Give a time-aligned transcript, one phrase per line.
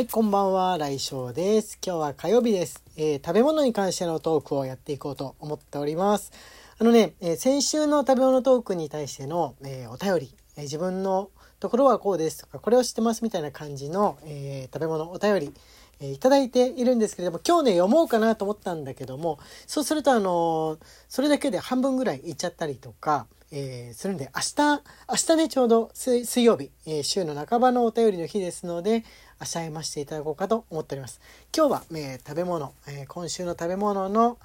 [0.00, 1.78] はい、こんばんは、来翔です。
[1.84, 6.32] 今日は火曜日です、えー食べ物に関してのトークをやっていこうと思っております。
[6.78, 11.28] あのね、えー先週の食べ物トークに対しての、えーお便り、え自分の
[11.58, 15.52] ところはこうですとか、これを知ってますみたいな感じの、え食べ物お便り、
[16.00, 20.78] えいただいているんですけれども、今日ね、読もうかなと思ったんだけども、そうすると、あの
[21.10, 29.04] それだけで半分ぐらいいっちゃったりとか、えーするんで、明日、明日ね、ちょうど水水曜日、えー週の半ばのお便りの日ですので、
[29.40, 31.18] 明日読ませていただこうかと思っております。
[31.56, 34.36] 今日は、えー食べ物、えー今週の食べ物の、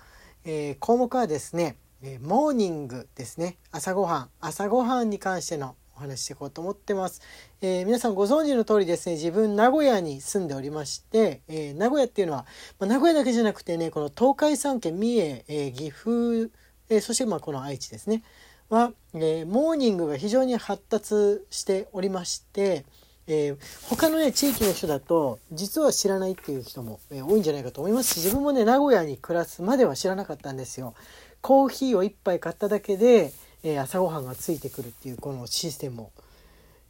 [0.46, 3.58] えー項目はですね、えーモーニングですね。
[3.72, 4.30] 朝ごはん。
[4.40, 7.22] 朝ごはんに関してのお話ししていこうと思ってます。
[7.62, 12.46] えー皆さんご存知の通りですね、自分名古屋に住んでおりまして、えー名古屋っていうのは、
[12.80, 16.50] まあ、名古屋だけじゃなくてね、この東海3県、三重、えー岐阜、
[16.88, 18.24] えーそしてまあこの愛知ですね。
[18.70, 22.86] は、えーモーニングが非常に発達しておりまして、
[23.28, 23.58] えー
[23.90, 30.94] 他のね地域の人だと実は知らないっていう人も、えー多いんじゃないかと思いますし自分もね名古屋に暮らすまでは知らなかったんですよ。
[31.42, 33.32] コーヒーを1杯買っただけで、
[33.64, 36.12] えー朝ごはんがついてくるっていうこのシステムを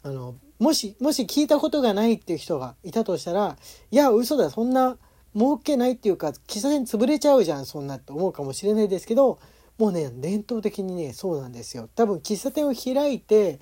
[0.03, 3.57] あのもしもし聞いたことがないっていう人がいたとしたら
[3.91, 4.97] いや嘘だそんな
[5.35, 9.39] 儲けないっていうか喫茶店潰れちゃうじゃんそんなって思うかもしれないですけど
[9.77, 13.59] もうね伝統的にねそうなんですよ多分喫茶店を開いて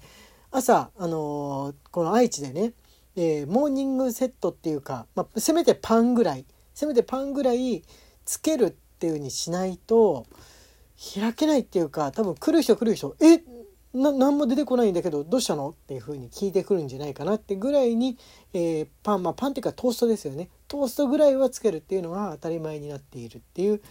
[0.55, 2.73] 朝あのこの愛知でね、
[3.15, 6.45] えーモーニングセットっていうか、まあ、せめてパンぐらい
[6.75, 7.83] せめてパンぐらい
[8.23, 10.27] つけるっていう風にしないと
[11.15, 13.43] 開けないっていうか多分来る人来る人え
[13.97, 15.69] な何も出てこないんだけどどうしたの？
[15.69, 18.17] っていう風に聞いてくるんじゃないかなってぐらいに、
[18.53, 20.49] えーパンまあパンっていうかトーストですよね。
[20.67, 23.81] トーストぐらいはつけるっていうのが当たり前になっているっていう、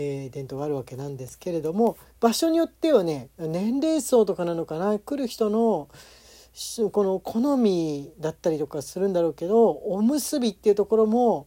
[0.00, 5.88] えー伝統があるわけなんですけれども場所によってはね年齢層とかなのかな来る人の
[6.92, 11.46] この好みだったりとかするんだろうけどおむすびっていうところも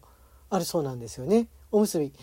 [0.49, 2.13] あるそうなんですよねおむすび。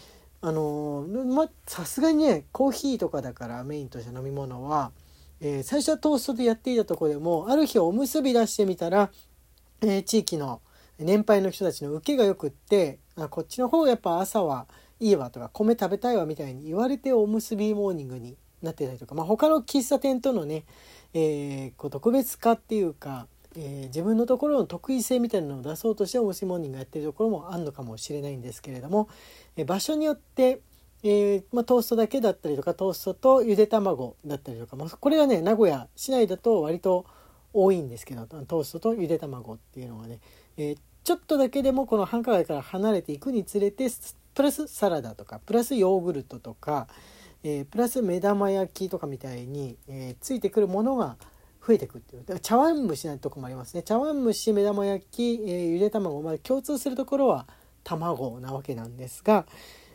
[0.41, 4.93] あのーまさすがにねコーヒーとかだからメインとした飲み物は、
[5.41, 9.10] えー最初はトーストでやっていたところでもある日おむすび出してみたら、
[9.81, 10.60] えー地域の
[10.99, 14.66] 年配の人たちの受けがよくってあこっちの方がやっぱ朝は
[15.00, 20.64] いいわとか米食べたいわみたいに言われておむすびモーニングになってたりとか、まあ、他の喫茶店とのね、
[21.14, 23.26] えーこう特別化っていうか、
[23.56, 29.09] えー自分のところの得意性みたいなのを出そうとしておむすびモーニングやってるところもあるのかもしれないんですけれども、
[29.56, 30.60] えー場所によって、
[31.04, 37.06] えーまあ、トーストだけだったりとかトーストとゆで卵だったりとか、まあ、これがね名古屋市内だと割と
[37.53, 40.19] 多いんですけどトーストとゆで卵っていうのがね、
[40.56, 43.88] えーちょっとだけでもこの繁華街から離れていくにつれて
[44.38, 46.87] プラスサラダとかプラスヨーグルトとか、
[47.43, 51.16] えープラス目玉焼きとかみたいに、えーついてくるものが
[51.66, 52.22] 増えてくっていう。
[52.22, 53.82] だから茶碗蒸しなんてとこもありますね。
[53.82, 57.48] 茶碗蒸し目玉焼き、えーゆで卵、まあ、共通するところは
[57.82, 59.44] 卵なわけなんですが、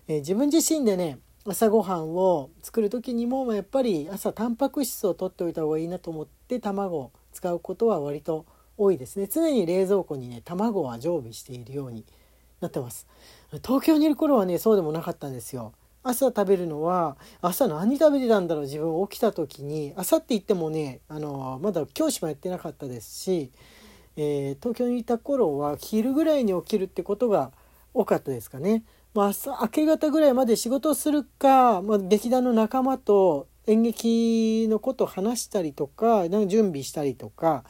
[0.09, 8.45] え自分自身でね朝ごはんを作る時にもやっぱり朝タンパク質を取っておいた方がいいなと思って卵を使うことは割と
[8.75, 9.27] 多いですね。
[9.27, 12.03] 常に冷蔵庫にね卵は常備しているように
[12.63, 13.07] なってます。
[13.63, 15.74] 東京にいる頃はねそうでもなかったんですよ。
[16.01, 19.94] 朝食べるのは朝何食べてたんだろう自分起きた時に。
[19.96, 23.51] 朝って言ってもねあのまだ教師もやってなかったですし、
[24.18, 27.51] えー東京にいた頃は昼ぐらいに起きるってことが
[27.94, 28.84] 多かったですかね。
[29.13, 37.63] まあ、朝明け方ぐらいまで仕事をするか、まあ、劇団の仲間と演劇のことを話したりとかなんか準備したりとか、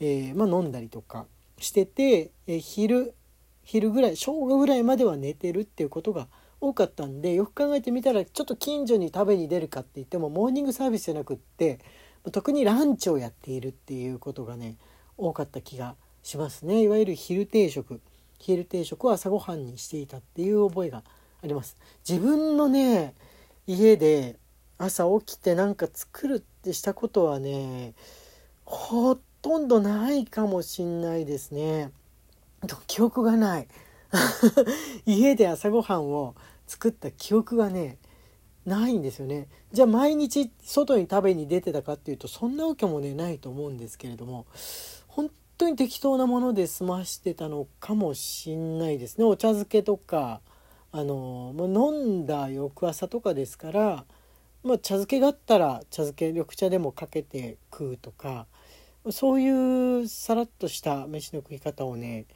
[0.00, 1.26] えーまあ、飲んだりとか
[1.58, 3.14] してて、えー昼
[3.66, 6.28] 昼ぐらい正午ぐらいまでは寝てるっていうことが
[6.60, 11.80] 多かったんでよく考えてみたらちょっと近所に食べに出るかって言ってもモーニングサービスじゃなくって
[12.30, 14.76] 特にランチをやっているっていうことがね
[15.18, 16.82] 多かった気がしますね。
[16.82, 18.00] いわゆる昼定食。
[18.38, 21.02] 昼定食を朝ごはんにしていたっていう覚えが
[21.42, 21.76] あります。
[22.08, 23.14] 自分のね
[23.66, 24.36] 家で
[24.78, 27.94] 朝起きてなんか作るってしたことはね
[28.64, 31.90] ほとんどないかもしんないですね。
[32.64, 33.68] でも記憶がない。
[35.04, 36.34] 家で朝ごはんを
[36.66, 37.98] 作った記憶がね
[38.64, 39.48] ないんですよね。
[39.72, 44.46] じゃあ毎日外に食べに出てたかっていうとそんなわけもねないと思うんですけれども
[45.06, 49.24] 本当に適当なもので済ましてたのかもしんないですね。
[49.24, 50.40] お茶漬けとか
[50.92, 54.04] あのもう飲んだ翌朝とかですから、
[54.64, 58.46] まあ、茶漬けがあったら茶漬け緑茶でもかけて食うとか
[59.12, 62.26] そういうさらっとした飯の食い方をね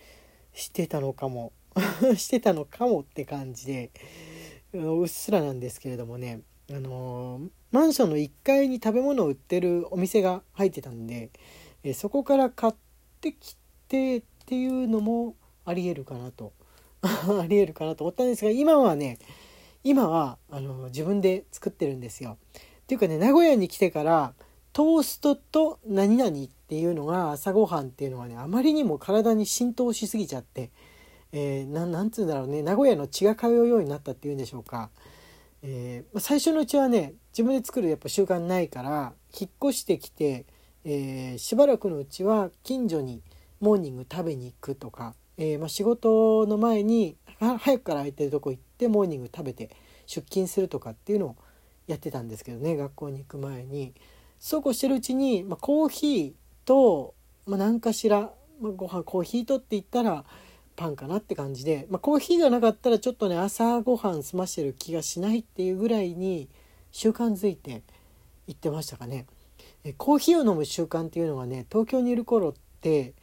[0.52, 1.52] してたのかも。
[2.16, 3.90] してたのかもって感じで
[4.72, 6.40] うっすらなんですけれどもね。
[6.70, 7.40] あの
[7.72, 11.30] マンションの1階に食べ物を売ってるお店が入ってたんで
[11.82, 12.74] えそこから買っ
[13.20, 13.56] てき
[13.88, 15.34] てっていうのも
[15.64, 16.52] ありえるかなと。
[17.02, 19.18] ありえるかなと思ったんですが今はね
[19.84, 22.36] 今はあの自分で作ってるんですよ。
[22.82, 24.34] っていうかね名古屋に来てから
[24.72, 30.70] トーストと何々っていうのが朝ごはんっていうのはねあまりにも体に浸透しすぎちゃって、
[31.32, 34.88] えー、なんつうんだろうね名古屋の血が通うようになったっていうんでしょうか。
[35.62, 40.46] えー、最初のうちはね自分で作るやっぱ習慣ないから引っ越してきて、
[40.84, 43.20] えー、しばらくのうちは近所に
[43.60, 49.70] モーニング食べに行くとか、えー、まあ、仕事の前に早くから空いてるとこ行ってモーニング食べて
[50.06, 51.36] 出勤するとかっていうのを
[51.88, 53.92] やってたんですけどね学校に行く前に
[54.38, 56.32] そうこうしてるうちに、まあ、コーヒー
[56.64, 57.14] と、
[57.46, 60.24] まあ、何かしら、まあ、ご飯コーヒーとって言ったら
[60.76, 66.48] パンかなって感じで、まあ、コーヒーがなかったらちょっとね朝ごはん済ましてる気がしないっていうぐらいに
[66.90, 67.82] 習慣づいて
[68.46, 69.26] 行ってましたかね。
[69.84, 73.14] えコーヒーを飲む習慣っていうのがね東京にいる頃って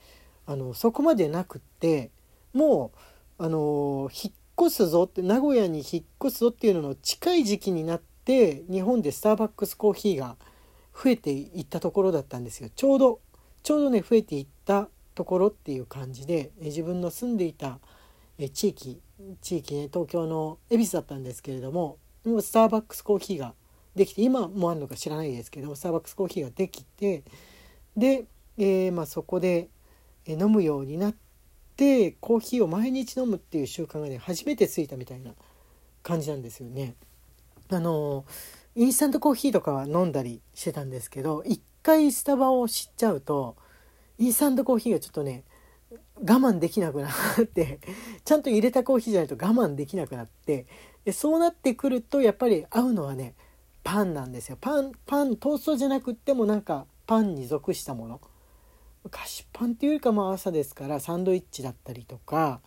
[0.46, 2.12] あのそこまでなくって
[2.54, 2.92] も
[3.40, 10.38] うあの引っ越すぞって名古屋に引っ越すぞっていうのの近い時期になって日本でスターバックスコーヒーが
[10.94, 13.20] 増えていったところだったんですよちょうど
[13.68, 17.80] ちょうどね増えていったところっていう感じで自分の住んでいた
[18.54, 19.02] 地域
[19.42, 23.56] 地域ね東京の恵比寿だったんですけれどももうスターバックスコーヒーが
[23.94, 27.26] できて今もあるのか知らないですけどスターバックスコーヒーができて
[27.98, 28.24] で、
[28.58, 29.68] えー、まあ、そこで
[30.26, 31.16] 飲むようになっ
[31.76, 35.32] てコーヒーを毎日飲むっていう習慣がね初めてついたみたいな
[36.04, 36.96] 感じなんですよね。
[37.68, 38.24] あの
[38.78, 43.56] インスタントコーヒーとかは飲んだりしてたんですけど一回スタバを知っちゃうと
[44.18, 45.46] インスタントコーヒーがちょっとね
[46.20, 47.80] 我慢できなくなって
[48.26, 50.66] ちゃんと入れたコーヒーじゃないと我慢できなくなって
[51.06, 53.36] でそうなってくるとやっぱり合うのはね
[53.86, 54.58] パンなんですよ。
[54.60, 58.20] パンパントーストじゃなくってもなんかパンに属したもの。
[59.10, 62.60] 菓子パンっていうよりかま朝ですからサンドイッチだったりとか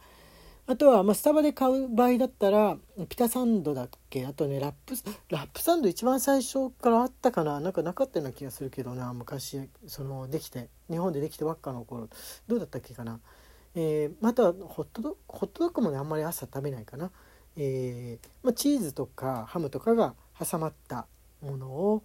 [0.66, 2.76] あとはまスタバで買う場合だったら
[3.08, 4.24] ピタサンドだっけ？
[4.24, 4.94] あとねラップ
[5.28, 7.58] ラップサンド一番最初からあったかな？
[7.58, 12.08] なんかなかったような気がするけどな昔そのできて日本でできてばっかの頃。
[12.46, 13.18] どうだったっけかな、
[13.74, 17.10] えー、またホットドホットドッグもねあんまり朝食べないかな、
[17.56, 21.06] えー、まあ、チーズとかハムとかが挟まった
[21.42, 22.04] ものを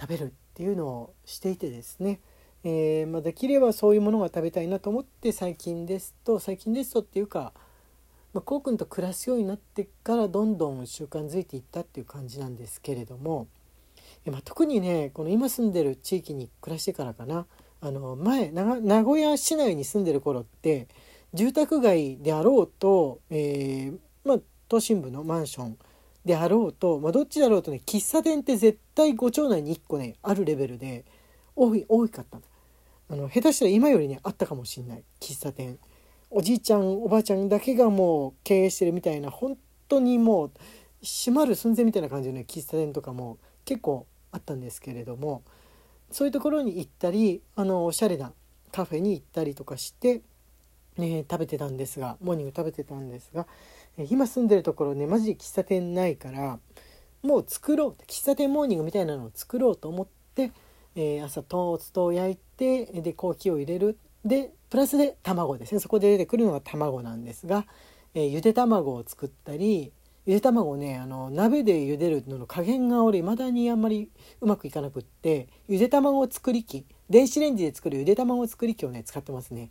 [0.00, 2.20] 食べるっていうのをしていてですね。
[2.62, 7.54] えー、まあ、できればそういうものが食べたいなと思って最近ですと最近ですとっていうか
[8.32, 13.48] まあ、こうくんと暮らすようになってからどんどん習慣づいていったっていう感じなんですけれども、
[14.26, 17.46] まあ、特にねこの今住んでる地域に暮らしてからかな。
[17.82, 20.86] あの前名古屋市内に住んでる頃って
[21.32, 24.38] 住宅街であろうと、えー、まあ、
[24.68, 25.78] 都心部のマンション
[26.26, 31.06] であろうと、まあ、どっちだろうとね喫茶店って絶対ご町内に1個ねあるレベルで
[31.56, 32.38] 多い多かった。
[33.08, 35.02] あの下手したら今よりねあったかもしんない。
[35.18, 35.78] 喫茶店。
[36.32, 40.50] おじいちゃんおばあちゃんだけがもう経営してるみたいな本当にもう
[41.02, 45.42] 閉まる寸前みたいな感じの、喫茶店とかも結構あったんですけれども
[46.12, 48.32] そういうところに行ったりあのおしゃれな
[48.70, 50.22] カフェに行ったりとかして、
[50.96, 53.46] ね、食べてたんですがモーニング食べてたんですが
[54.08, 56.60] 今住んでるところねマジで喫茶店ないから
[57.22, 60.52] もう作ろう喫茶店モーニングみたいなのを作ろうと思って、
[60.94, 63.98] えー、朝トーストを焼いてでコーヒーを入れる。
[64.24, 67.66] でプラスで卵ですねそこで出てくるのが卵なんですが、
[68.14, 69.92] えー、ゆで卵を作ったり
[70.26, 74.10] ゆで卵をねあの鍋で茹でるのの加減が俺未だにあんまり
[74.40, 79.70] うまくいかなくってゆで卵作り機電子レンジで作るゆで卵作り機をね使ってますね。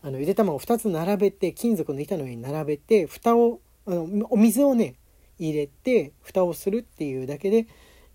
[0.00, 4.94] あのゆで卵2つ並べて金属の板の上に並べて蓋をあのお水をね
[5.38, 7.66] 入れて蓋をするっていうだけで、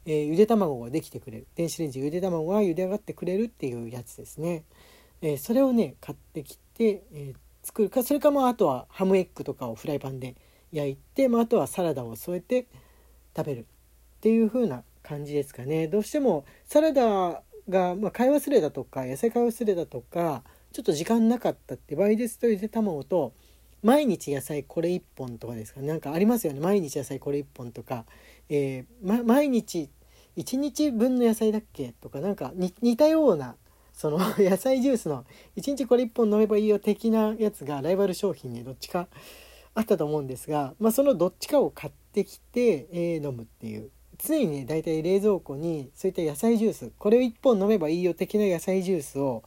[0.06, 4.63] えー、ゆで卵ができてくれる電子レンジゆで卵が茹で上がってくれるっていうやつですね。
[5.24, 7.89] えー、それをね買ってきて、えー、作る。
[7.89, 10.36] かそれかもあとはハムエッグとかをフライパンで
[10.74, 12.68] 焼いて、まあ、あとはサラダを添えて
[13.36, 13.60] 食べる。
[13.62, 13.65] っ
[14.20, 15.88] ていう風な感じですかね。
[15.88, 23.34] どうしてもサラダが、まあ、買い忘れだとか野菜買い忘れだとかちょっと時間なかったって場合ですとゆで卵と
[23.82, 26.60] 毎日野菜これ1本とかですかなんかありますよね。
[26.60, 28.06] 毎日野菜これ1本とか、
[28.50, 29.89] えーま、毎日
[30.38, 33.56] 1日分の野菜だっけとかなんか似たような
[33.94, 39.08] その 野菜ジュースの1日これ1本飲めばいいよ的なやつがライバル商品にどっちか
[39.76, 49.44] あったと思うんですが、まあ、そのどっちかを買ってきて、えー、飲むっていう常にね大体冷蔵庫にそういった野菜ジュースこれを1本飲めばいいよ的な野菜ジュースを、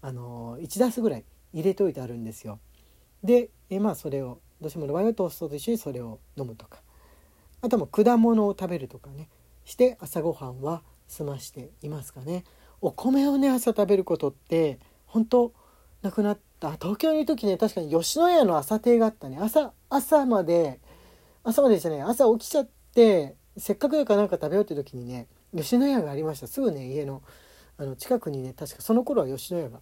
[0.00, 2.58] あのー、1ダースぐらい入れといてあるんですよ。
[3.22, 6.78] で、えー、まあそれをどうしてもの場合はトーストと一緒にそれを飲むとか
[7.60, 9.28] あとは果物を食べるとかね
[9.64, 12.44] して朝ごはんは済ましていますかね。
[12.82, 15.54] お米をね朝食べることって本当
[16.02, 16.72] 亡くなった。
[16.72, 19.38] 東京にいる時ね確かに吉野家の朝亭があったね。
[19.40, 20.80] 朝朝まで
[21.44, 26.46] 朝までじゃない朝起きちゃってせっかくだからなんか食べようって時にね吉野家がありました。
[26.46, 27.22] すぐね家の
[27.78, 29.80] あの近くにね確かその頃は吉野家が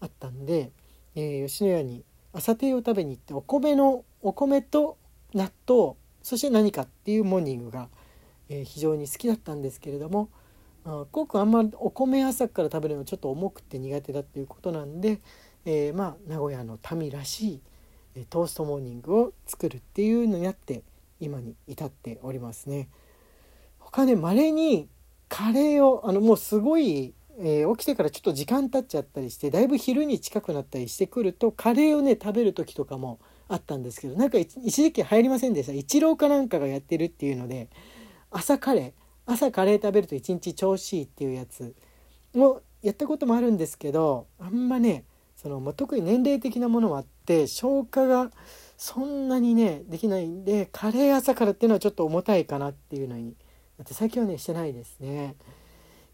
[0.00, 0.72] あったんで、
[1.14, 4.98] えー、吉野家に朝亭を食べに行ってお米のお米と
[5.34, 7.88] 納豆そして何かっていうモーニングが、
[8.48, 10.28] えー、非常に好きだったんですけれども
[10.84, 15.20] あコウ君あんまお米朝から食べるのちょっと重くて苦手だっていうことなんで、
[15.64, 17.60] えー、まあ名古屋の民らし
[18.14, 20.82] い、トーストモーニングを作るっていうのになって
[21.20, 22.88] 今に至っておりますね。
[23.78, 24.88] 他ね稀に
[25.28, 33.18] カレーをあのもうすごい、えー、起きてからちょっと時間経っちゃったりしてだいぶ昼に近くなったりしてくるとカレーをね食べる時とかも
[33.48, 35.72] あったんですけどなんか一時期入りませんでした？
[35.72, 37.68] イチローかなんかがやってるっていうので
[38.30, 38.92] 朝カレー
[39.30, 41.74] 朝カレー食べると一日調子いいっていうやつ
[42.34, 45.04] をやったこともあるんですけどあんまね
[45.36, 48.30] その、ま、特に年齢的なものもあって消化が
[48.78, 53.34] そんなにねできないんでカレー朝からっていうのはちょっと重たいかなっていうのに
[53.76, 55.36] だって最近はねしてないですね。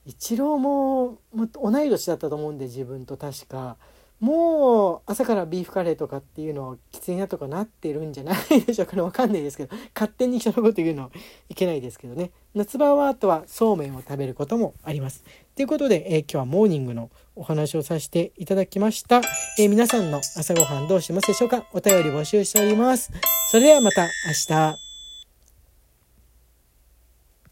[0.07, 3.79] イチローも同い年だったと思うんで自分と確か
[4.25, 11.11] もう朝からビーフカレーとかっていうのはきついなとかなってるんじゃないでしょうかねわかんないですけど勝手に人 のこと言うのは
[11.51, 15.25] いけないですけどね夏場はあとはそうめんを食べることもあります。
[15.55, 19.21] ということで、えー、今日はモーニングのお話をさせていただきました、
[19.59, 21.67] えー、皆さんの朝ごはんどうしてますでしょうか？
[21.75, 23.13] お便り募集しております。
[23.51, 24.09] それではまた明
[24.49, 24.84] 日。